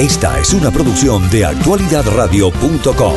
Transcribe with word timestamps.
Esta 0.00 0.40
es 0.40 0.54
una 0.54 0.70
producción 0.70 1.28
de 1.28 1.44
actualidadradio.com. 1.44 3.14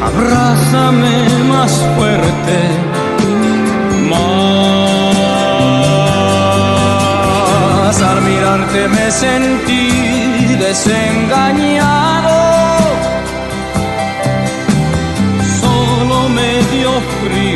Abrázame 0.00 1.28
más 1.48 1.72
fuerte, 1.96 2.70
más. 4.08 4.22
Al 8.02 8.22
mirarte 8.22 8.86
me 8.86 9.10
sentí 9.10 10.54
desengañado. 10.54 12.30
Solo 15.60 16.28
me 16.28 16.62
dio 16.70 16.92
frío 17.20 17.51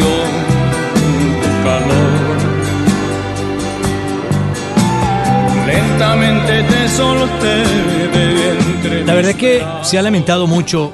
La 9.04 9.14
verdad 9.14 9.32
es 9.32 9.36
que 9.36 9.62
se 9.82 9.98
ha 9.98 10.02
lamentado 10.02 10.46
mucho 10.46 10.92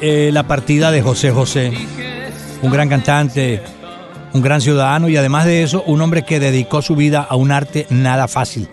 eh, 0.00 0.30
la 0.32 0.44
partida 0.44 0.90
de 0.90 1.02
José 1.02 1.32
José, 1.32 1.72
un 2.62 2.70
gran 2.70 2.88
cantante, 2.88 3.60
un 4.32 4.42
gran 4.42 4.60
ciudadano 4.60 5.08
y 5.08 5.16
además 5.16 5.44
de 5.44 5.62
eso, 5.62 5.82
un 5.86 6.00
hombre 6.02 6.22
que 6.22 6.40
dedicó 6.40 6.82
su 6.82 6.94
vida 6.94 7.26
a 7.28 7.36
un 7.36 7.50
arte 7.50 7.86
nada 7.90 8.28
fácil. 8.28 8.68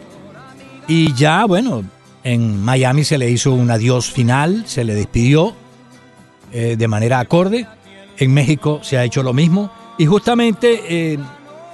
Y 0.87 1.13
ya, 1.13 1.45
bueno, 1.45 1.83
en 2.23 2.61
Miami 2.61 3.03
se 3.03 3.17
le 3.17 3.29
hizo 3.29 3.53
un 3.53 3.71
adiós 3.71 4.11
final, 4.11 4.63
se 4.67 4.83
le 4.83 4.93
despidió 4.93 5.55
eh, 6.51 6.75
de 6.77 6.87
manera 6.87 7.19
acorde. 7.19 7.65
En 8.17 8.33
México 8.33 8.81
se 8.83 8.97
ha 8.97 9.03
hecho 9.03 9.23
lo 9.23 9.33
mismo. 9.33 9.71
Y 9.97 10.05
justamente 10.05 10.81
eh, 10.89 11.17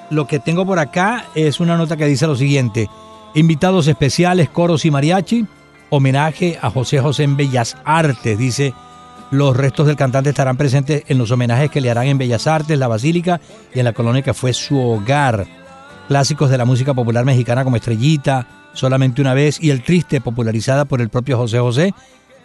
lo 0.09 0.27
que 0.27 0.39
tengo 0.39 0.65
por 0.65 0.79
acá 0.79 1.25
es 1.35 1.59
una 1.59 1.75
nota 1.75 1.97
que 1.97 2.05
dice 2.05 2.27
lo 2.27 2.35
siguiente. 2.35 2.89
Invitados 3.37 3.87
especiales, 3.87 4.49
coros 4.49 4.83
y 4.83 4.89
mariachi. 4.89 5.45
Homenaje 5.91 6.57
a 6.59 6.71
José 6.71 6.99
José 6.99 7.21
en 7.21 7.37
Bellas 7.37 7.77
Artes, 7.85 8.35
dice 8.35 8.73
los 9.29 9.55
restos 9.55 9.85
del 9.85 9.95
cantante 9.95 10.31
estarán 10.31 10.57
presentes 10.57 11.03
en 11.07 11.19
los 11.19 11.29
homenajes 11.29 11.69
que 11.69 11.79
le 11.79 11.91
harán 11.91 12.07
en 12.07 12.17
Bellas 12.17 12.47
Artes, 12.47 12.79
la 12.79 12.87
Basílica 12.87 13.39
y 13.75 13.77
en 13.77 13.85
la 13.85 13.93
colonia 13.93 14.23
que 14.23 14.33
fue 14.33 14.53
su 14.53 14.79
hogar. 14.79 15.45
Clásicos 16.07 16.49
de 16.49 16.57
la 16.57 16.65
música 16.65 16.95
popular 16.95 17.25
mexicana 17.25 17.63
como 17.63 17.75
Estrellita, 17.75 18.47
Solamente 18.73 19.21
una 19.21 19.35
vez 19.35 19.61
y 19.61 19.69
El 19.69 19.83
Triste, 19.83 20.19
popularizada 20.19 20.85
por 20.85 21.01
el 21.01 21.09
propio 21.09 21.37
José 21.37 21.59
José, 21.59 21.93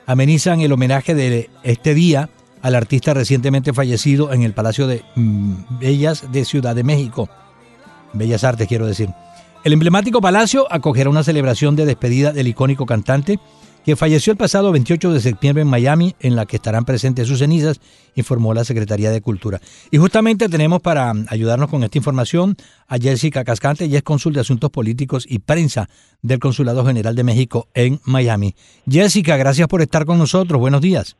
amenizan 0.07 0.61
el 0.61 0.73
homenaje 0.73 1.15
de 1.15 1.49
este 1.63 1.95
día 1.95 2.29
al 2.61 2.75
artista 2.75 3.15
recientemente 3.15 3.73
fallecido 3.73 4.31
en 4.31 4.43
el 4.43 4.53
Palacio 4.53 4.87
de 4.87 5.05
mm, 5.15 5.79
Bellas 5.79 6.31
de 6.31 6.45
Ciudad 6.45 6.75
de 6.75 6.85
México. 6.85 7.31
Bellas 8.13 8.45
Artes, 8.45 8.69
quiero 8.69 8.87
decir. 8.87 9.09
El 9.65 9.73
emblemático 9.73 10.21
palacio 10.21 10.67
acogerá 10.71 11.09
una 11.09 11.23
celebración 11.23 11.77
de 11.77 11.87
despedida 11.87 12.33
del 12.33 12.49
icónico 12.49 12.85
cantante 12.85 13.39
que 13.85 13.95
falleció 13.95 14.33
el 14.33 14.37
pasado 14.37 14.73
28 14.73 15.13
de 15.13 15.21
septiembre 15.21 15.63
en 15.63 15.69
Miami, 15.69 16.17
en 16.19 16.35
la 16.35 16.47
que 16.47 16.57
estarán 16.57 16.85
presentes 16.85 17.29
sus 17.29 17.39
cenizas, 17.39 17.81
informó 18.17 18.55
la 18.55 18.65
Secretaría 18.65 19.11
de 19.11 19.21
Cultura. 19.21 19.61
Y 19.91 19.99
justamente 19.99 20.49
tenemos 20.49 20.81
para 20.83 21.13
ayudarnos 21.29 21.69
con 21.69 21.85
esta 21.85 21.99
información 21.99 22.57
a 22.89 22.99
Jessica 22.99 23.45
Cascante, 23.45 23.87
y 23.87 23.95
es 23.95 24.03
cónsul 24.03 24.33
de 24.33 24.41
Asuntos 24.41 24.71
Políticos 24.71 25.27
y 25.29 25.39
Prensa 25.39 25.89
del 26.23 26.41
Consulado 26.41 26.85
General 26.85 27.15
de 27.15 27.25
México 27.25 27.69
en 27.75 28.01
Miami. 28.05 28.55
Jessica, 28.89 29.37
gracias 29.37 29.69
por 29.69 29.81
estar 29.81 30.07
con 30.07 30.19
nosotros. 30.19 30.61
Buenos 30.61 30.81
días. 30.81 31.17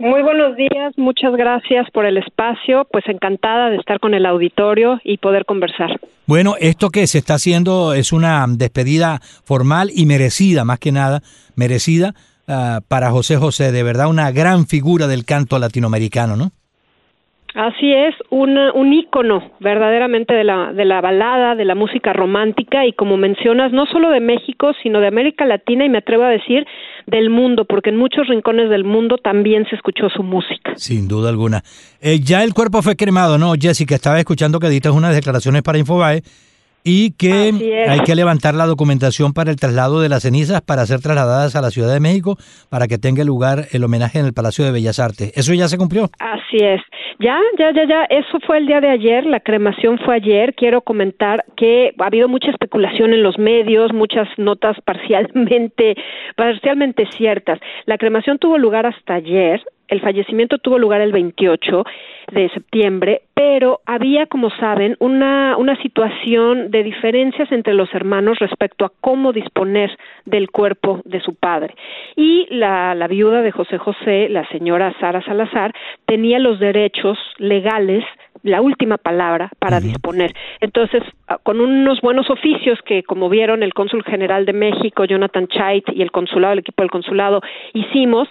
Muy 0.00 0.22
buenos 0.22 0.56
días, 0.56 0.94
muchas 0.96 1.32
gracias 1.32 1.90
por 1.92 2.06
el 2.06 2.18
espacio, 2.18 2.86
pues 2.92 3.04
encantada 3.08 3.68
de 3.68 3.76
estar 3.76 3.98
con 3.98 4.14
el 4.14 4.26
auditorio 4.26 5.00
y 5.02 5.18
poder 5.18 5.44
conversar. 5.44 6.00
Bueno, 6.24 6.54
esto 6.60 6.90
que 6.90 7.04
se 7.08 7.18
está 7.18 7.34
haciendo 7.34 7.94
es 7.94 8.12
una 8.12 8.46
despedida 8.48 9.20
formal 9.44 9.90
y 9.92 10.06
merecida, 10.06 10.64
más 10.64 10.78
que 10.78 10.92
nada, 10.92 11.22
merecida 11.56 12.14
uh, 12.46 12.80
para 12.86 13.10
José 13.10 13.38
José, 13.38 13.72
de 13.72 13.82
verdad 13.82 14.08
una 14.08 14.30
gran 14.30 14.68
figura 14.68 15.08
del 15.08 15.24
canto 15.24 15.58
latinoamericano, 15.58 16.36
¿no? 16.36 16.52
Así 17.58 17.92
es, 17.92 18.14
un, 18.30 18.56
un 18.56 18.92
ícono 18.92 19.42
verdaderamente 19.58 20.32
de 20.32 20.44
la, 20.44 20.72
de 20.72 20.84
la 20.84 21.00
balada, 21.00 21.56
de 21.56 21.64
la 21.64 21.74
música 21.74 22.12
romántica 22.12 22.86
y 22.86 22.92
como 22.92 23.16
mencionas, 23.16 23.72
no 23.72 23.84
solo 23.86 24.10
de 24.10 24.20
México, 24.20 24.70
sino 24.80 25.00
de 25.00 25.08
América 25.08 25.44
Latina 25.44 25.84
y 25.84 25.88
me 25.88 25.98
atrevo 25.98 26.22
a 26.22 26.28
decir 26.28 26.64
del 27.08 27.30
mundo, 27.30 27.64
porque 27.64 27.90
en 27.90 27.96
muchos 27.96 28.28
rincones 28.28 28.70
del 28.70 28.84
mundo 28.84 29.16
también 29.18 29.66
se 29.68 29.74
escuchó 29.74 30.08
su 30.08 30.22
música. 30.22 30.74
Sin 30.76 31.08
duda 31.08 31.30
alguna. 31.30 31.64
Eh, 32.00 32.20
ya 32.20 32.44
el 32.44 32.54
cuerpo 32.54 32.80
fue 32.80 32.94
cremado, 32.94 33.38
¿no? 33.38 33.54
Jessica, 33.60 33.96
estaba 33.96 34.20
escuchando 34.20 34.60
que 34.60 34.68
diste 34.68 34.90
unas 34.90 35.16
declaraciones 35.16 35.62
para 35.62 35.78
Infobae 35.78 36.22
y 36.90 37.10
que 37.10 37.86
hay 37.86 38.00
que 38.00 38.14
levantar 38.14 38.54
la 38.54 38.64
documentación 38.64 39.34
para 39.34 39.50
el 39.50 39.56
traslado 39.56 40.00
de 40.00 40.08
las 40.08 40.22
cenizas 40.22 40.62
para 40.62 40.86
ser 40.86 41.00
trasladadas 41.00 41.54
a 41.54 41.60
la 41.60 41.70
Ciudad 41.70 41.92
de 41.92 42.00
México 42.00 42.38
para 42.70 42.88
que 42.88 42.96
tenga 42.96 43.24
lugar 43.24 43.66
el 43.72 43.84
homenaje 43.84 44.18
en 44.18 44.24
el 44.24 44.32
Palacio 44.32 44.64
de 44.64 44.72
Bellas 44.72 44.98
Artes. 44.98 45.30
¿Eso 45.36 45.52
ya 45.52 45.68
se 45.68 45.76
cumplió? 45.76 46.08
Así 46.18 46.56
es. 46.56 46.80
Ya, 47.20 47.38
ya, 47.58 47.72
ya, 47.72 47.84
ya. 47.84 48.04
Eso 48.04 48.38
fue 48.46 48.56
el 48.56 48.66
día 48.66 48.80
de 48.80 48.88
ayer. 48.88 49.26
La 49.26 49.40
cremación 49.40 49.98
fue 49.98 50.14
ayer. 50.14 50.54
Quiero 50.54 50.80
comentar 50.80 51.44
que 51.58 51.92
ha 51.98 52.06
habido 52.06 52.26
mucha 52.26 52.50
especulación 52.50 53.12
en 53.12 53.22
los 53.22 53.38
medios, 53.38 53.92
muchas 53.92 54.26
notas 54.38 54.78
parcialmente, 54.82 55.94
parcialmente 56.36 57.04
ciertas. 57.18 57.58
La 57.84 57.98
cremación 57.98 58.38
tuvo 58.38 58.56
lugar 58.56 58.86
hasta 58.86 59.14
ayer. 59.14 59.60
El 59.88 60.00
fallecimiento 60.00 60.58
tuvo 60.58 60.78
lugar 60.78 61.00
el 61.00 61.12
28 61.12 61.84
de 62.32 62.48
septiembre, 62.50 63.22
pero 63.34 63.80
había, 63.86 64.26
como 64.26 64.50
saben, 64.50 64.96
una, 65.00 65.56
una 65.56 65.80
situación 65.82 66.70
de 66.70 66.82
diferencias 66.82 67.50
entre 67.52 67.74
los 67.74 67.92
hermanos 67.94 68.38
respecto 68.38 68.84
a 68.84 68.92
cómo 69.00 69.32
disponer 69.32 69.96
del 70.26 70.50
cuerpo 70.50 71.00
de 71.04 71.20
su 71.20 71.34
padre. 71.34 71.74
Y 72.16 72.46
la, 72.50 72.94
la 72.94 73.08
viuda 73.08 73.40
de 73.40 73.50
José 73.50 73.78
José, 73.78 74.28
la 74.28 74.46
señora 74.48 74.94
Sara 75.00 75.22
Salazar, 75.22 75.74
tenía 76.06 76.38
los 76.38 76.60
derechos 76.60 77.18
legales 77.38 78.04
la 78.42 78.60
última 78.60 78.98
palabra 78.98 79.50
para 79.58 79.80
disponer. 79.80 80.32
Entonces, 80.60 81.02
con 81.42 81.60
unos 81.60 82.00
buenos 82.00 82.30
oficios 82.30 82.78
que, 82.82 83.02
como 83.02 83.28
vieron, 83.28 83.62
el 83.62 83.74
cónsul 83.74 84.04
general 84.04 84.46
de 84.46 84.52
México, 84.52 85.04
Jonathan 85.04 85.48
Chait, 85.48 85.84
y 85.92 86.02
el 86.02 86.10
consulado, 86.10 86.52
el 86.52 86.60
equipo 86.60 86.82
del 86.82 86.90
consulado, 86.90 87.40
hicimos, 87.72 88.28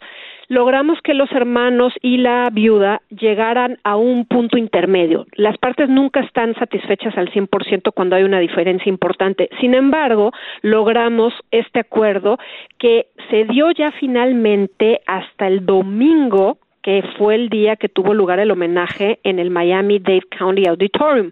logramos 0.48 1.00
que 1.02 1.14
los 1.14 1.32
hermanos 1.32 1.94
y 2.02 2.18
la 2.18 2.50
viuda 2.52 3.02
llegaran 3.10 3.78
a 3.84 3.96
un 3.96 4.26
punto 4.26 4.58
intermedio. 4.58 5.26
Las 5.34 5.58
partes 5.58 5.90
nunca 5.90 6.22
están 6.22 6.56
satisfechas 6.56 7.18
al 7.18 7.32
100% 7.32 7.92
cuando 7.94 8.16
hay 8.16 8.24
una 8.24 8.40
diferencia 8.40 8.90
importante. 8.90 9.50
Sin 9.60 9.74
embargo, 9.74 10.32
logramos 10.62 11.34
este 11.52 11.80
acuerdo 11.80 12.38
que 12.78 13.08
se 13.30 13.46
dio 13.46 13.72
ya 13.72 13.92
finalmente 13.92 15.02
hasta 15.06 15.48
el 15.48 15.66
domingo 15.66 16.58
que 16.82 17.04
fue 17.18 17.36
el 17.36 17.50
día 17.50 17.76
que 17.76 17.90
tuvo 17.90 18.14
lugar 18.14 18.40
el 18.40 18.50
homenaje 18.50 19.20
en 19.24 19.40
el 19.40 19.50
Miami 19.50 20.00
Dade 20.00 20.22
County 20.38 20.70
Auditorium. 20.70 21.32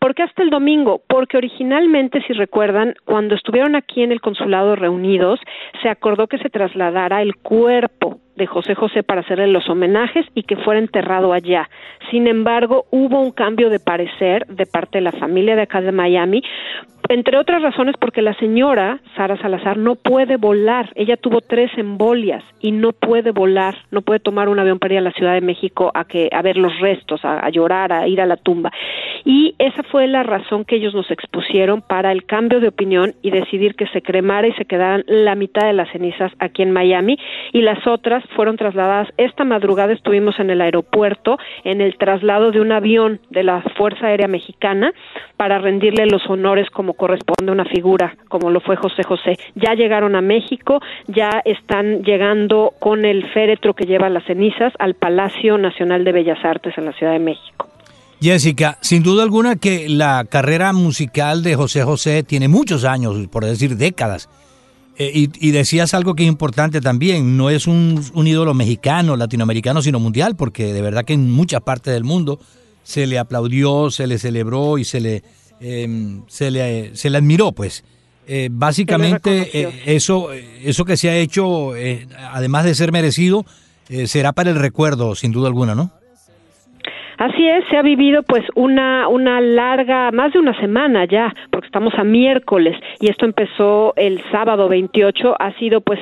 ¿Por 0.00 0.16
qué 0.16 0.24
hasta 0.24 0.42
el 0.42 0.50
domingo? 0.50 1.00
Porque 1.06 1.36
originalmente, 1.36 2.20
si 2.26 2.32
recuerdan, 2.32 2.94
cuando 3.04 3.36
estuvieron 3.36 3.76
aquí 3.76 4.02
en 4.02 4.10
el 4.10 4.20
consulado 4.20 4.74
reunidos, 4.74 5.38
se 5.80 5.88
acordó 5.88 6.26
que 6.26 6.38
se 6.38 6.50
trasladara 6.50 7.22
el 7.22 7.36
cuerpo 7.36 8.18
de 8.36 8.46
José 8.46 8.74
José 8.74 9.02
para 9.02 9.22
hacerle 9.22 9.48
los 9.48 9.68
homenajes 9.68 10.26
y 10.34 10.42
que 10.42 10.56
fuera 10.56 10.78
enterrado 10.78 11.32
allá. 11.32 11.68
Sin 12.10 12.26
embargo, 12.26 12.84
hubo 12.90 13.20
un 13.20 13.32
cambio 13.32 13.70
de 13.70 13.80
parecer 13.80 14.46
de 14.46 14.66
parte 14.66 14.98
de 14.98 15.02
la 15.02 15.12
familia 15.12 15.56
de 15.56 15.62
acá 15.62 15.80
de 15.80 15.92
Miami, 15.92 16.42
entre 17.08 17.38
otras 17.38 17.62
razones 17.62 17.94
porque 18.00 18.22
la 18.22 18.34
señora 18.34 19.00
Sara 19.16 19.36
Salazar 19.36 19.76
no 19.76 19.94
puede 19.94 20.36
volar. 20.36 20.90
Ella 20.94 21.16
tuvo 21.16 21.40
tres 21.40 21.70
embolias 21.76 22.42
y 22.60 22.72
no 22.72 22.92
puede 22.92 23.30
volar, 23.30 23.76
no 23.90 24.02
puede 24.02 24.20
tomar 24.20 24.48
un 24.48 24.58
avión 24.58 24.78
para 24.78 24.94
ir 24.94 24.98
a 24.98 25.02
la 25.02 25.12
Ciudad 25.12 25.34
de 25.34 25.40
México 25.40 25.92
a 25.94 26.04
que 26.04 26.28
a 26.32 26.42
ver 26.42 26.56
los 26.56 26.78
restos, 26.80 27.24
a, 27.24 27.38
a 27.38 27.50
llorar, 27.50 27.92
a 27.92 28.08
ir 28.08 28.20
a 28.20 28.26
la 28.26 28.36
tumba. 28.36 28.72
Y 29.28 29.56
esa 29.58 29.82
fue 29.82 30.06
la 30.06 30.22
razón 30.22 30.64
que 30.64 30.76
ellos 30.76 30.94
nos 30.94 31.10
expusieron 31.10 31.82
para 31.82 32.12
el 32.12 32.26
cambio 32.26 32.60
de 32.60 32.68
opinión 32.68 33.16
y 33.22 33.32
decidir 33.32 33.74
que 33.74 33.88
se 33.88 34.00
cremara 34.00 34.46
y 34.46 34.52
se 34.52 34.66
quedaran 34.66 35.02
la 35.08 35.34
mitad 35.34 35.66
de 35.66 35.72
las 35.72 35.90
cenizas 35.90 36.30
aquí 36.38 36.62
en 36.62 36.70
Miami 36.70 37.18
y 37.52 37.62
las 37.62 37.84
otras 37.88 38.22
fueron 38.36 38.56
trasladadas. 38.56 39.08
Esta 39.16 39.42
madrugada 39.42 39.92
estuvimos 39.92 40.38
en 40.38 40.50
el 40.50 40.60
aeropuerto 40.60 41.38
en 41.64 41.80
el 41.80 41.98
traslado 41.98 42.52
de 42.52 42.60
un 42.60 42.70
avión 42.70 43.18
de 43.30 43.42
la 43.42 43.62
Fuerza 43.76 44.06
Aérea 44.06 44.28
Mexicana 44.28 44.92
para 45.36 45.58
rendirle 45.58 46.06
los 46.06 46.24
honores 46.30 46.70
como 46.70 46.94
corresponde 46.94 47.50
a 47.50 47.54
una 47.54 47.64
figura 47.64 48.16
como 48.28 48.50
lo 48.50 48.60
fue 48.60 48.76
José 48.76 49.02
José. 49.02 49.38
Ya 49.56 49.74
llegaron 49.74 50.14
a 50.14 50.20
México, 50.20 50.80
ya 51.08 51.42
están 51.44 52.04
llegando 52.04 52.74
con 52.78 53.04
el 53.04 53.26
féretro 53.30 53.74
que 53.74 53.86
lleva 53.86 54.08
las 54.08 54.22
cenizas 54.22 54.72
al 54.78 54.94
Palacio 54.94 55.58
Nacional 55.58 56.04
de 56.04 56.12
Bellas 56.12 56.44
Artes 56.44 56.78
en 56.78 56.84
la 56.84 56.92
Ciudad 56.92 57.12
de 57.12 57.18
México. 57.18 57.66
Jessica, 58.20 58.78
sin 58.80 59.02
duda 59.02 59.22
alguna 59.22 59.56
que 59.56 59.88
la 59.88 60.24
carrera 60.24 60.72
musical 60.72 61.42
de 61.42 61.54
José 61.54 61.82
José 61.82 62.22
tiene 62.22 62.48
muchos 62.48 62.84
años, 62.84 63.26
por 63.28 63.44
decir 63.44 63.76
décadas. 63.76 64.28
Eh, 64.98 65.10
y, 65.14 65.46
y, 65.46 65.50
decías 65.50 65.92
algo 65.92 66.14
que 66.14 66.22
es 66.22 66.28
importante 66.28 66.80
también, 66.80 67.36
no 67.36 67.50
es 67.50 67.66
un, 67.66 68.02
un, 68.14 68.26
ídolo 68.26 68.54
mexicano, 68.54 69.14
latinoamericano, 69.14 69.82
sino 69.82 70.00
mundial, 70.00 70.36
porque 70.36 70.72
de 70.72 70.80
verdad 70.80 71.04
que 71.04 71.12
en 71.12 71.30
muchas 71.30 71.60
partes 71.60 71.92
del 71.92 72.04
mundo 72.04 72.40
se 72.86 73.06
le 73.06 73.18
aplaudió, 73.18 73.90
se 73.90 74.06
le 74.06 74.16
celebró 74.16 74.78
y 74.78 74.84
se 74.84 75.00
le, 75.00 75.22
eh, 75.60 76.20
se 76.28 76.50
le, 76.52 76.94
se 76.94 77.10
le 77.10 77.18
admiró, 77.18 77.50
pues. 77.50 77.84
Eh, 78.28 78.48
básicamente, 78.50 79.60
eh, 79.60 79.82
eso, 79.86 80.32
eso 80.32 80.84
que 80.84 80.96
se 80.96 81.10
ha 81.10 81.16
hecho, 81.16 81.72
además 82.32 82.64
de 82.64 82.74
ser 82.74 82.92
merecido, 82.92 83.44
será 84.06 84.32
para 84.32 84.50
el 84.50 84.56
recuerdo, 84.56 85.14
sin 85.14 85.32
duda 85.32 85.48
alguna, 85.48 85.74
¿no? 85.74 85.92
Así 87.18 87.48
es, 87.48 87.64
se 87.68 87.78
ha 87.78 87.82
vivido 87.82 88.22
pues 88.22 88.44
una, 88.54 89.08
una 89.08 89.40
larga, 89.40 90.10
más 90.12 90.34
de 90.34 90.38
una 90.38 90.58
semana 90.60 91.06
ya, 91.06 91.34
porque 91.50 91.66
estamos 91.66 91.94
a 91.94 92.04
miércoles 92.04 92.76
y 93.00 93.08
esto 93.08 93.24
empezó 93.24 93.94
el 93.96 94.22
sábado 94.30 94.68
28, 94.68 95.34
ha 95.38 95.52
sido 95.54 95.80
pues 95.80 95.98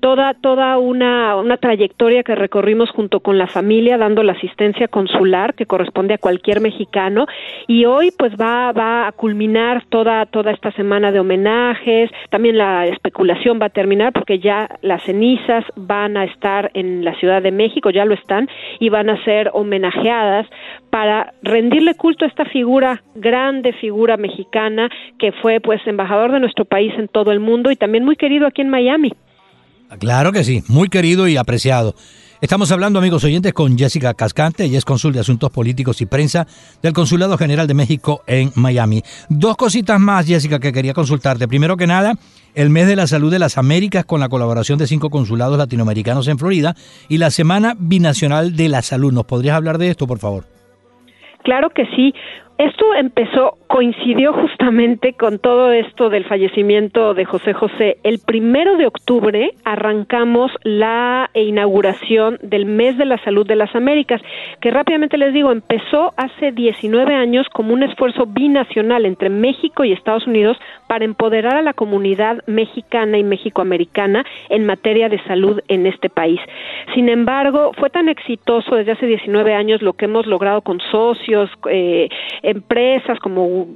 toda, 0.00 0.32
toda 0.32 0.78
una, 0.78 1.36
una 1.36 1.58
trayectoria 1.58 2.22
que 2.22 2.34
recorrimos 2.34 2.90
junto 2.90 3.20
con 3.20 3.36
la 3.36 3.46
familia 3.46 3.98
dando 3.98 4.22
la 4.22 4.32
asistencia 4.32 4.88
consular 4.88 5.54
que 5.54 5.66
corresponde 5.66 6.14
a 6.14 6.18
cualquier 6.18 6.60
mexicano 6.60 7.26
y 7.66 7.84
hoy 7.84 8.10
pues 8.16 8.32
va, 8.40 8.72
va 8.72 9.06
a 9.06 9.12
culminar 9.12 9.84
toda, 9.90 10.24
toda 10.24 10.50
esta 10.50 10.72
semana 10.72 11.12
de 11.12 11.20
homenajes, 11.20 12.10
también 12.30 12.56
la 12.56 12.86
especulación 12.86 13.58
va 13.60 13.66
a 13.66 13.70
terminar 13.70 14.14
porque 14.14 14.38
ya 14.38 14.78
las 14.80 15.02
cenizas 15.02 15.64
van 15.76 16.16
a 16.16 16.24
estar 16.24 16.70
en 16.72 17.04
la 17.04 17.14
Ciudad 17.16 17.42
de 17.42 17.52
México, 17.52 17.90
ya 17.90 18.06
lo 18.06 18.14
están, 18.14 18.48
y 18.78 18.88
van 18.88 19.10
a 19.10 19.22
ser 19.24 19.50
homenajeadas 19.52 20.46
para 20.90 21.34
rendirle 21.42 21.94
culto 21.94 22.24
a 22.24 22.28
esta 22.28 22.44
figura, 22.44 23.02
grande 23.14 23.72
figura 23.72 24.16
mexicana 24.16 24.88
que 25.18 25.32
fue 25.32 25.60
pues 25.60 25.80
embajador 25.86 26.32
de 26.32 26.40
nuestro 26.40 26.64
país 26.64 26.92
en 26.98 27.08
todo 27.08 27.32
el 27.32 27.40
mundo 27.40 27.70
y 27.70 27.76
también 27.76 28.04
muy 28.04 28.16
querido 28.16 28.46
aquí 28.46 28.62
en 28.62 28.70
Miami. 28.70 29.12
Claro 29.98 30.32
que 30.32 30.44
sí, 30.44 30.62
muy 30.68 30.88
querido 30.88 31.28
y 31.28 31.36
apreciado. 31.36 31.94
Estamos 32.44 32.70
hablando, 32.72 32.98
amigos 32.98 33.24
oyentes, 33.24 33.54
con 33.54 33.78
Jessica 33.78 34.12
Cascante, 34.12 34.64
ella 34.64 34.76
es 34.76 34.84
cónsul 34.84 35.14
de 35.14 35.20
Asuntos 35.20 35.48
Políticos 35.48 36.02
y 36.02 36.04
Prensa 36.04 36.46
del 36.82 36.92
Consulado 36.92 37.38
General 37.38 37.66
de 37.66 37.72
México 37.72 38.20
en 38.26 38.50
Miami. 38.54 39.00
Dos 39.30 39.56
cositas 39.56 39.98
más, 39.98 40.26
Jessica, 40.26 40.58
que 40.58 40.70
quería 40.70 40.92
consultarte. 40.92 41.48
Primero 41.48 41.78
que 41.78 41.86
nada, 41.86 42.16
el 42.54 42.68
mes 42.68 42.86
de 42.86 42.96
la 42.96 43.06
salud 43.06 43.32
de 43.32 43.38
las 43.38 43.56
Américas 43.56 44.04
con 44.04 44.20
la 44.20 44.28
colaboración 44.28 44.78
de 44.78 44.86
cinco 44.86 45.08
consulados 45.08 45.56
latinoamericanos 45.56 46.28
en 46.28 46.38
Florida 46.38 46.74
y 47.08 47.16
la 47.16 47.30
Semana 47.30 47.76
Binacional 47.78 48.54
de 48.54 48.68
la 48.68 48.82
Salud. 48.82 49.10
¿Nos 49.10 49.24
podrías 49.24 49.56
hablar 49.56 49.78
de 49.78 49.88
esto, 49.88 50.06
por 50.06 50.18
favor? 50.18 50.44
Claro 51.44 51.70
que 51.70 51.86
sí. 51.96 52.12
Esto 52.56 52.94
empezó, 52.94 53.58
coincidió 53.66 54.32
justamente 54.32 55.14
con 55.14 55.40
todo 55.40 55.72
esto 55.72 56.08
del 56.08 56.24
fallecimiento 56.24 57.12
de 57.12 57.24
José 57.24 57.52
José. 57.52 57.96
El 58.04 58.20
primero 58.24 58.76
de 58.76 58.86
octubre 58.86 59.50
arrancamos 59.64 60.52
la 60.62 61.30
inauguración 61.34 62.38
del 62.42 62.64
Mes 62.64 62.96
de 62.96 63.06
la 63.06 63.18
Salud 63.24 63.44
de 63.44 63.56
las 63.56 63.74
Américas, 63.74 64.22
que 64.60 64.70
rápidamente 64.70 65.18
les 65.18 65.34
digo, 65.34 65.50
empezó 65.50 66.14
hace 66.16 66.52
19 66.52 67.12
años 67.12 67.48
como 67.52 67.74
un 67.74 67.82
esfuerzo 67.82 68.26
binacional 68.26 69.04
entre 69.04 69.30
México 69.30 69.82
y 69.84 69.90
Estados 69.90 70.28
Unidos 70.28 70.56
para 70.86 71.04
empoderar 71.04 71.56
a 71.56 71.62
la 71.62 71.72
comunidad 71.72 72.44
mexicana 72.46 73.18
y 73.18 73.24
mexicoamericana 73.24 74.24
en 74.48 74.64
materia 74.64 75.08
de 75.08 75.20
salud 75.24 75.60
en 75.66 75.88
este 75.88 76.08
país. 76.08 76.38
Sin 76.94 77.08
embargo, 77.08 77.72
fue 77.78 77.90
tan 77.90 78.08
exitoso 78.08 78.76
desde 78.76 78.92
hace 78.92 79.06
19 79.06 79.54
años 79.54 79.82
lo 79.82 79.94
que 79.94 80.04
hemos 80.04 80.26
logrado 80.26 80.60
con 80.60 80.78
socios, 80.92 81.50
eh, 81.68 82.08
empresas 82.44 83.18
como 83.20 83.66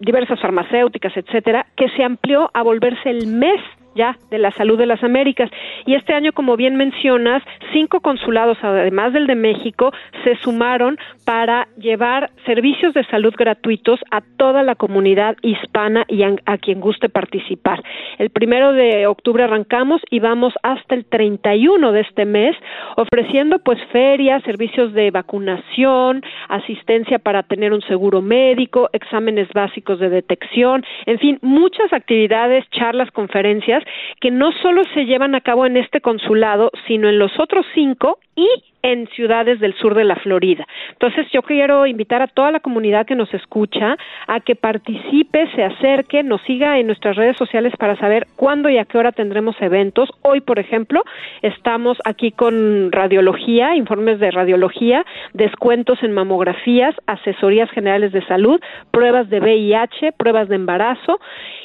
diversas 0.00 0.40
farmacéuticas, 0.40 1.16
etcétera, 1.16 1.66
que 1.76 1.88
se 1.90 2.02
amplió 2.02 2.50
a 2.54 2.62
volverse 2.62 3.10
el 3.10 3.26
mes 3.26 3.60
ya 3.94 4.16
de 4.30 4.38
la 4.38 4.50
salud 4.52 4.78
de 4.78 4.86
las 4.86 5.02
Américas. 5.02 5.50
Y 5.86 5.94
este 5.94 6.14
año, 6.14 6.32
como 6.32 6.56
bien 6.56 6.76
mencionas, 6.76 7.42
cinco 7.72 8.00
consulados, 8.00 8.58
además 8.62 9.12
del 9.12 9.26
de 9.26 9.34
México, 9.34 9.92
se 10.24 10.36
sumaron 10.36 10.98
para 11.24 11.68
llevar 11.76 12.30
servicios 12.44 12.94
de 12.94 13.04
salud 13.04 13.34
gratuitos 13.36 14.00
a 14.10 14.20
toda 14.20 14.62
la 14.62 14.74
comunidad 14.74 15.36
hispana 15.42 16.04
y 16.08 16.22
a, 16.22 16.58
quien 16.58 16.80
guste 16.80 17.08
participar. 17.08 17.82
El 18.18 18.30
primero 18.30 18.72
de 18.72 19.06
octubre 19.06 19.44
arrancamos 19.44 20.00
y 20.10 20.20
vamos 20.20 20.54
hasta 20.62 20.94
el 20.94 21.04
31 21.04 21.92
de 21.92 22.00
este 22.00 22.24
mes 22.24 22.56
ofreciendo 22.96 23.58
pues 23.58 23.78
ferias, 23.92 24.42
servicios 24.44 24.92
de 24.92 25.10
vacunación, 25.10 26.22
asistencia 26.48 27.18
para 27.18 27.42
tener 27.42 27.72
un 27.72 27.82
seguro 27.82 28.22
médico, 28.22 28.88
exámenes 28.92 29.48
básicos 29.52 29.98
de 29.98 30.08
detección, 30.08 30.84
en 31.06 31.18
fin, 31.18 31.38
muchas 31.42 31.92
actividades, 31.92 32.64
charlas, 32.70 33.10
conferencias 33.10 33.83
que 34.20 34.30
no 34.30 34.52
solo 34.62 34.82
se 34.94 35.06
llevan 35.06 35.34
a 35.34 35.40
cabo 35.40 35.66
en 35.66 35.76
este 35.76 36.00
consulado, 36.00 36.70
sino 36.86 37.08
en 37.08 37.18
los 37.18 37.32
otros 37.38 37.66
cinco 37.74 38.18
y 38.36 38.48
en 38.84 39.08
ciudades 39.08 39.60
del 39.60 39.74
sur 39.74 39.94
de 39.94 40.04
la 40.04 40.16
Florida. 40.16 40.66
Entonces, 40.92 41.26
yo 41.32 41.40
quiero 41.40 41.86
invitar 41.86 42.20
a 42.20 42.26
toda 42.26 42.50
la 42.50 42.60
comunidad 42.60 43.06
que 43.06 43.16
nos 43.16 43.32
escucha 43.32 43.96
a 44.26 44.40
que 44.40 44.54
participe, 44.54 45.50
se 45.56 45.64
acerque, 45.64 46.22
nos 46.22 46.42
siga 46.42 46.78
en 46.78 46.86
nuestras 46.86 47.16
redes 47.16 47.36
sociales 47.38 47.72
para 47.78 47.96
saber 47.96 48.26
cuándo 48.36 48.68
y 48.68 48.76
a 48.76 48.84
qué 48.84 48.98
hora 48.98 49.10
tendremos 49.10 49.56
eventos. 49.60 50.10
Hoy, 50.20 50.42
por 50.42 50.58
ejemplo, 50.58 51.02
estamos 51.40 51.96
aquí 52.04 52.30
con 52.30 52.92
radiología, 52.92 53.74
informes 53.74 54.20
de 54.20 54.30
radiología, 54.30 55.06
descuentos 55.32 56.02
en 56.02 56.12
mamografías, 56.12 56.94
asesorías 57.06 57.70
generales 57.70 58.12
de 58.12 58.24
salud, 58.26 58.60
pruebas 58.90 59.30
de 59.30 59.40
VIH, 59.40 60.12
pruebas 60.12 60.50
de 60.50 60.56
embarazo 60.56 61.20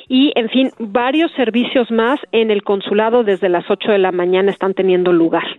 y, 0.08 0.32
en 0.36 0.48
fin, 0.50 0.72
varios 0.80 1.32
servicios 1.34 1.92
más 1.92 2.20
en 2.32 2.50
el 2.50 2.64
consulado 2.64 3.26
desde 3.26 3.50
las 3.50 3.70
8 3.70 3.92
de 3.92 4.00
la 4.00 4.14
mañana 4.14 4.52
están 4.52 4.74
teniendo 4.74 5.12
lugar. 5.12 5.59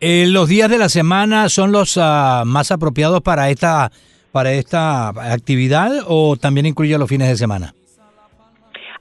Eh, 0.00 0.26
¿Los 0.28 0.48
días 0.48 0.68
de 0.68 0.78
la 0.78 0.88
semana 0.88 1.48
son 1.48 1.72
los 1.72 1.98
ah, 2.00 2.42
más 2.44 2.70
apropiados 2.70 3.22
para 3.22 3.48
esta, 3.48 3.90
para 4.30 4.52
esta 4.52 5.08
actividad 5.08 5.90
o 6.06 6.36
también 6.36 6.66
incluye 6.66 6.98
los 6.98 7.08
fines 7.08 7.28
de 7.28 7.36
semana? 7.36 7.72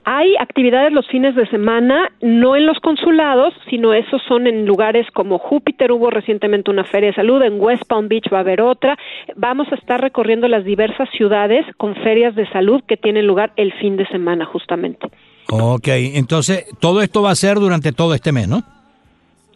Hay 0.08 0.36
actividades 0.40 0.94
los 0.94 1.08
fines 1.08 1.36
de 1.36 1.50
semana, 1.50 2.12
no 2.22 2.56
en 2.56 2.68
los 2.68 2.80
consulados, 2.80 3.56
sino 3.72 3.92
esos 3.92 4.22
son 4.28 4.46
en 4.46 4.68
lugares 4.68 5.08
como 5.16 5.40
Júpiter, 5.40 5.92
hubo 5.92 6.12
recientemente 6.12 6.70
una 6.70 6.84
feria 6.84 7.10
de 7.10 7.16
salud, 7.16 7.42
en 7.42 7.60
West 7.60 7.86
Palm 7.88 8.08
Beach 8.08 8.32
va 8.32 8.38
a 8.38 8.42
haber 8.42 8.62
otra. 8.62 9.00
Vamos 9.36 9.68
a 9.72 9.76
estar 9.76 10.00
recorriendo 10.00 10.48
las 10.48 10.64
diversas 10.64 11.10
ciudades 11.18 11.66
con 11.78 11.96
ferias 11.96 12.36
de 12.36 12.48
salud 12.52 12.84
que 12.88 12.98
tienen 12.98 13.26
lugar 13.26 13.52
el 13.56 13.74
fin 13.74 13.98
de 13.98 14.06
semana 14.08 14.46
justamente. 14.46 15.08
Ok, 15.50 15.88
entonces 15.88 16.66
todo 16.80 17.02
esto 17.02 17.24
va 17.24 17.32
a 17.32 17.36
ser 17.36 17.56
durante 17.56 17.92
todo 17.92 18.14
este 18.14 18.32
mes, 18.32 18.48
¿no? 18.48 18.62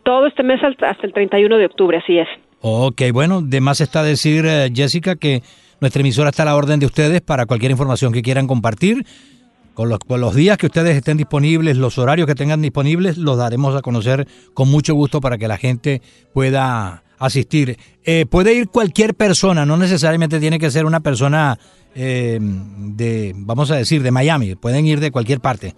Todo 0.10 0.26
este 0.26 0.42
mes 0.42 0.60
hasta 0.64 1.06
el 1.06 1.14
31 1.14 1.56
de 1.58 1.66
octubre, 1.68 2.00
así 2.00 2.18
es. 2.18 2.28
Ok, 2.62 3.04
bueno, 3.14 3.44
de 3.44 3.62
más 3.62 3.80
está 3.80 4.02
decir, 4.02 4.44
eh, 4.48 4.72
Jessica, 4.74 5.16
que 5.16 5.44
nuestra 5.82 6.00
emisora 6.00 6.32
está 6.32 6.42
a 6.42 6.46
la 6.48 6.56
orden 6.56 6.80
de 6.80 6.88
ustedes 6.88 7.22
para 7.22 7.46
cualquier 7.46 7.70
información 7.70 8.12
que 8.12 8.24
quieran 8.24 8.48
compartir. 8.48 9.06
Con 9.76 9.88
los, 9.88 10.00
con 10.00 10.20
los, 10.20 10.34
días 10.34 10.58
que 10.58 10.66
ustedes 10.66 10.98
estén 10.98 11.18
disponibles, 11.18 11.78
los 11.78 12.00
horarios 12.00 12.26
que 12.26 12.34
tengan 12.34 12.60
disponibles, 12.60 13.20
los 13.20 13.38
daremos 13.38 13.76
a 13.76 13.84
conocer 13.84 14.28
con 14.56 14.68
mucho 14.68 14.96
gusto 14.96 15.22
para 15.22 15.38
que 15.38 15.48
la 15.48 15.58
gente 15.58 16.02
pueda 16.34 17.04
asistir. 17.20 17.78
Eh, 18.04 18.26
puede 18.26 18.56
ir 18.56 18.68
cualquier 18.70 19.14
persona, 19.14 19.64
no 19.64 19.78
necesariamente 19.78 20.40
tiene 20.40 20.58
que 20.58 20.72
ser 20.72 20.86
una 20.86 21.02
persona 21.02 21.60
eh, 21.94 22.40
de, 22.42 23.34
vamos 23.36 23.70
a 23.70 23.76
decir, 23.76 24.02
de 24.02 24.10
Miami, 24.10 24.56
pueden 24.56 24.88
ir 24.88 25.00
de 25.00 25.12
cualquier 25.12 25.40
parte 25.40 25.76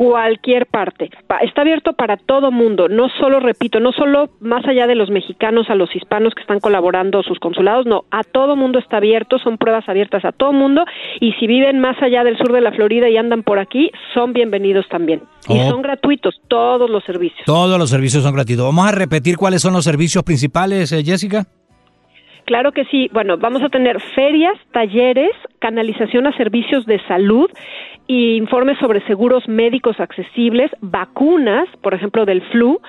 cualquier 0.00 0.64
parte. 0.64 1.10
Está 1.42 1.60
abierto 1.60 1.92
para 1.92 2.16
todo 2.16 2.50
mundo, 2.50 2.88
no 2.88 3.10
solo, 3.20 3.38
repito, 3.38 3.80
no 3.80 3.92
solo 3.92 4.30
más 4.40 4.64
allá 4.66 4.86
de 4.86 4.94
los 4.94 5.10
mexicanos, 5.10 5.68
a 5.68 5.74
los 5.74 5.94
hispanos 5.94 6.34
que 6.34 6.40
están 6.40 6.58
colaborando 6.58 7.22
sus 7.22 7.38
consulados, 7.38 7.84
no, 7.84 8.04
a 8.10 8.24
todo 8.24 8.56
mundo 8.56 8.78
está 8.78 8.96
abierto, 8.96 9.38
son 9.38 9.58
pruebas 9.58 9.86
abiertas 9.90 10.24
a 10.24 10.32
todo 10.32 10.54
mundo 10.54 10.86
y 11.20 11.32
si 11.32 11.46
viven 11.46 11.80
más 11.80 12.00
allá 12.02 12.24
del 12.24 12.38
sur 12.38 12.50
de 12.50 12.62
la 12.62 12.72
Florida 12.72 13.10
y 13.10 13.18
andan 13.18 13.42
por 13.42 13.58
aquí, 13.58 13.90
son 14.14 14.32
bienvenidos 14.32 14.88
también. 14.88 15.20
Y 15.50 15.58
oh. 15.58 15.68
son 15.68 15.82
gratuitos 15.82 16.40
todos 16.48 16.88
los 16.88 17.04
servicios. 17.04 17.42
Todos 17.44 17.78
los 17.78 17.90
servicios 17.90 18.22
son 18.22 18.32
gratuitos. 18.32 18.64
Vamos 18.64 18.88
a 18.88 18.92
repetir 18.92 19.36
cuáles 19.36 19.60
son 19.60 19.74
los 19.74 19.84
servicios 19.84 20.24
principales, 20.24 20.92
eh, 20.92 21.04
Jessica. 21.04 21.44
Claro 22.50 22.72
que 22.72 22.84
sí. 22.86 23.08
Bueno, 23.12 23.36
vamos 23.38 23.62
a 23.62 23.68
tener 23.68 24.00
ferias, 24.00 24.58
talleres, 24.72 25.30
canalización 25.60 26.26
a 26.26 26.36
servicios 26.36 26.84
de 26.84 27.00
salud, 27.06 27.48
y 28.08 28.34
informes 28.34 28.76
sobre 28.78 29.06
seguros 29.06 29.46
médicos 29.46 30.00
accesibles, 30.00 30.68
vacunas, 30.80 31.68
por 31.80 31.94
ejemplo, 31.94 32.26
del 32.26 32.42
flu, 32.50 32.80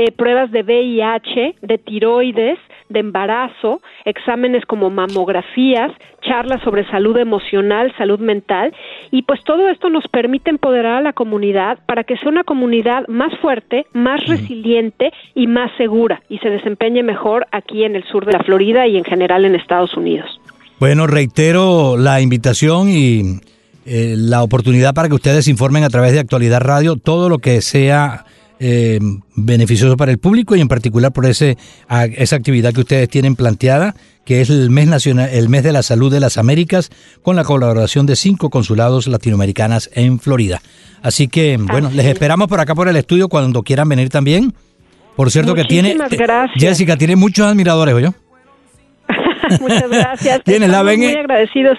eh, 0.00 0.12
pruebas 0.12 0.50
de 0.50 0.62
VIH, 0.62 1.56
de 1.60 1.76
tiroides, 1.76 2.58
de 2.88 3.00
embarazo, 3.00 3.82
exámenes 4.06 4.64
como 4.64 4.88
mamografías, 4.88 5.92
charlas 6.22 6.62
sobre 6.62 6.88
salud 6.90 7.18
emocional, 7.18 7.92
salud 7.98 8.18
mental, 8.18 8.72
y 9.10 9.24
pues 9.24 9.44
todo 9.44 9.68
esto 9.68 9.90
nos 9.90 10.08
permite 10.08 10.48
empoderar 10.48 10.94
a 10.94 11.00
la 11.02 11.12
comunidad 11.12 11.80
para 11.84 12.04
que 12.04 12.16
sea 12.16 12.30
una 12.30 12.44
comunidad 12.44 13.06
más 13.08 13.30
fuerte, 13.42 13.84
más 13.92 14.26
resiliente 14.26 15.12
y 15.34 15.46
más 15.46 15.70
segura, 15.76 16.22
y 16.30 16.38
se 16.38 16.48
desempeñe 16.48 17.02
mejor 17.02 17.46
aquí 17.52 17.84
en 17.84 17.94
el 17.94 18.04
sur 18.04 18.24
de 18.24 18.32
la 18.32 18.42
Florida 18.42 18.86
y 18.86 18.96
en 18.96 19.04
general 19.04 19.44
en 19.44 19.54
Estados 19.54 19.94
Unidos. 19.98 20.40
Bueno, 20.78 21.08
reitero 21.08 21.98
la 21.98 22.22
invitación 22.22 22.88
y 22.88 23.38
eh, 23.84 24.14
la 24.16 24.42
oportunidad 24.42 24.94
para 24.94 25.08
que 25.08 25.14
ustedes 25.14 25.46
informen 25.46 25.84
a 25.84 25.90
través 25.90 26.12
de 26.12 26.20
Actualidad 26.20 26.62
Radio 26.62 26.96
todo 26.96 27.28
lo 27.28 27.36
que 27.36 27.60
sea 27.60 28.24
eh, 28.60 29.00
beneficioso 29.34 29.96
para 29.96 30.12
el 30.12 30.18
público 30.18 30.54
y 30.54 30.60
en 30.60 30.68
particular 30.68 31.12
por 31.12 31.26
ese, 31.26 31.56
a- 31.88 32.04
esa 32.04 32.36
actividad 32.36 32.72
que 32.72 32.80
ustedes 32.80 33.08
tienen 33.08 33.34
planteada, 33.34 33.96
que 34.24 34.40
es 34.42 34.50
el 34.50 34.70
mes 34.70 34.86
nacional, 34.86 35.30
el 35.32 35.48
mes 35.48 35.64
de 35.64 35.72
la 35.72 35.82
salud 35.82 36.12
de 36.12 36.20
las 36.20 36.38
Américas, 36.38 36.90
con 37.22 37.34
la 37.36 37.42
colaboración 37.44 38.06
de 38.06 38.14
cinco 38.16 38.50
consulados 38.50 39.06
latinoamericanas 39.08 39.90
en 39.94 40.20
Florida. 40.20 40.60
Así 41.02 41.26
que, 41.26 41.56
bueno, 41.56 41.88
Así 41.88 41.96
les 41.96 42.06
es. 42.06 42.12
esperamos 42.12 42.46
por 42.48 42.60
acá 42.60 42.74
por 42.74 42.86
el 42.88 42.96
estudio 42.96 43.28
cuando 43.28 43.62
quieran 43.62 43.88
venir 43.88 44.10
también. 44.10 44.52
Por 45.16 45.30
cierto 45.30 45.54
que 45.54 45.64
tiene, 45.64 45.96
te- 46.08 46.16
gracias. 46.16 46.50
Jessica 46.56 46.96
tiene 46.96 47.16
muchos 47.16 47.46
admiradores, 47.46 47.94
¿oyó? 47.94 48.14
Muchas 49.60 49.88
gracias. 49.90 50.40
¿Quiénes 50.44 50.68
la 50.70 50.82
ven 50.82 51.00
muy 51.00 51.08
en- 51.08 51.18
agradecidos. 51.18 51.78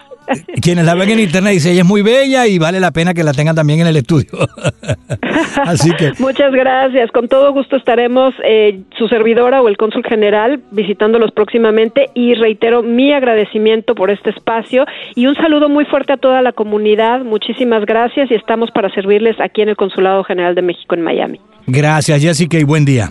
Quienes 0.61 0.85
la 0.85 0.95
ven 0.95 1.09
en 1.09 1.19
internet 1.19 1.53
dicen, 1.53 1.71
ella 1.73 1.81
es 1.81 1.87
muy 1.87 2.03
bella 2.03 2.47
y 2.47 2.57
vale 2.57 2.79
la 2.79 2.91
pena 2.91 3.13
que 3.13 3.21
la 3.23 3.33
tengan 3.33 3.55
también 3.55 3.81
en 3.81 3.87
el 3.87 3.97
estudio. 3.97 4.29
Así 5.65 5.91
que, 5.95 6.11
Muchas 6.19 6.51
gracias. 6.53 7.11
Con 7.11 7.27
todo 7.27 7.51
gusto 7.51 7.75
estaremos 7.75 8.33
eh, 8.45 8.81
su 8.97 9.07
servidora 9.07 9.61
o 9.61 9.67
el 9.67 9.77
cónsul 9.77 10.03
general 10.07 10.61
visitándolos 10.71 11.31
próximamente 11.31 12.09
y 12.13 12.35
reitero 12.35 12.81
mi 12.83 13.11
agradecimiento 13.13 13.93
por 13.95 14.09
este 14.09 14.29
espacio 14.29 14.85
y 15.15 15.27
un 15.27 15.35
saludo 15.35 15.67
muy 15.69 15.85
fuerte 15.85 16.13
a 16.13 16.17
toda 16.17 16.41
la 16.41 16.51
comunidad. 16.53 17.21
Muchísimas 17.21 17.85
gracias 17.85 18.31
y 18.31 18.35
estamos 18.35 18.71
para 18.71 18.89
servirles 18.93 19.39
aquí 19.41 19.61
en 19.61 19.69
el 19.69 19.75
Consulado 19.75 20.23
General 20.23 20.55
de 20.55 20.61
México 20.61 20.95
en 20.95 21.01
Miami. 21.01 21.39
gracias 21.67 22.21
Jessica 22.21 22.57
y 22.57 22.63
buen 22.63 22.85
día. 22.85 23.09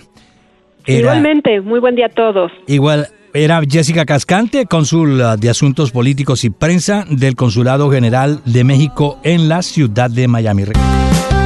Era- 0.87 0.99
Igualmente, 0.99 1.61
muy 1.61 1.79
buen 1.79 1.95
día 1.95 2.07
a 2.07 2.09
todos. 2.09 2.51
Igual, 2.67 3.07
era 3.33 3.61
Jessica 3.67 4.05
Cascante, 4.05 4.65
cónsul 4.65 5.21
ah, 5.21 5.37
de 5.37 5.49
Asuntos 5.49 5.91
Políticos 5.91 6.43
y 6.43 6.49
Prensa 6.49 7.05
del 7.09 7.35
Consulado 7.35 7.91
General 7.91 8.41
de 8.45 8.63
México 8.63 9.19
en 9.23 9.49
la 9.49 9.61
ciudad 9.61 10.09
de 10.09 10.27
Miami. 10.27 10.65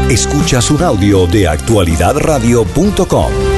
Escuchas 0.10 0.72
un 0.72 0.84
audio 0.84 1.27
de 1.27 1.48
actualidadradio.com. 1.48 3.55